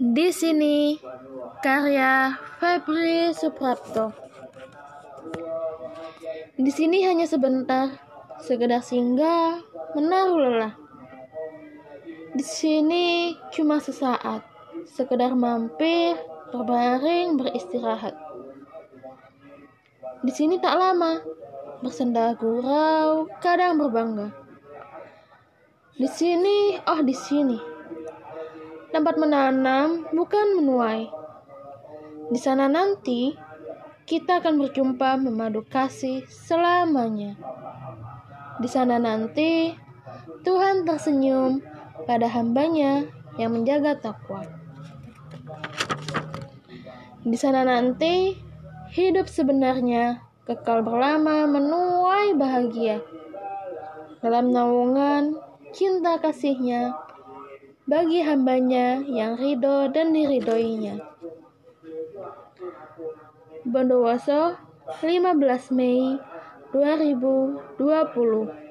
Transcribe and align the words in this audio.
Di 0.00 0.28
sini 0.32 0.96
karya 1.60 2.34
Febri 2.58 3.30
Suprapto. 3.36 4.10
Di 6.60 6.72
sini 6.72 7.04
hanya 7.04 7.24
sebentar, 7.24 7.88
sekedar 8.40 8.84
singgah, 8.84 9.60
menaruh 9.96 10.38
lelah. 10.40 10.74
Di 12.36 12.44
sini 12.44 13.36
cuma 13.52 13.80
sesaat, 13.80 14.44
sekedar 14.88 15.36
mampir, 15.36 16.16
berbaring, 16.50 17.38
beristirahat. 17.38 18.16
Di 20.20 20.32
sini 20.32 20.60
tak 20.60 20.76
lama, 20.76 21.20
bersenda 21.80 22.36
gurau, 22.36 23.24
kadang 23.40 23.80
berbangga. 23.80 24.32
Di 25.96 26.08
sini, 26.08 26.80
oh 26.88 27.00
di 27.00 27.12
sini, 27.16 27.56
tempat 28.90 29.14
menanam 29.16 30.06
bukan 30.10 30.58
menuai. 30.58 31.10
Di 32.30 32.38
sana 32.38 32.70
nanti 32.70 33.34
kita 34.06 34.42
akan 34.42 34.58
berjumpa 34.58 35.18
memadu 35.22 35.62
kasih 35.66 36.26
selamanya. 36.26 37.38
Di 38.58 38.68
sana 38.70 38.98
nanti 38.98 39.74
Tuhan 40.42 40.82
tersenyum 40.82 41.62
pada 42.06 42.26
hambanya 42.26 43.06
yang 43.38 43.54
menjaga 43.54 43.98
takwa. 43.98 44.42
Di 47.20 47.36
sana 47.38 47.62
nanti 47.62 48.34
hidup 48.90 49.30
sebenarnya 49.30 50.24
kekal 50.48 50.82
berlama 50.82 51.46
menuai 51.46 52.34
bahagia. 52.34 52.98
Dalam 54.18 54.50
naungan 54.50 55.38
cinta 55.70 56.18
kasihnya 56.18 57.09
bagi 57.88 58.20
hambanya 58.24 59.00
yang 59.04 59.36
ridho 59.36 59.88
dan 59.92 60.12
diridoinya. 60.12 61.00
Bondowoso 63.64 64.56
15 65.00 65.76
Mei 65.76 66.16
2020 66.72 68.69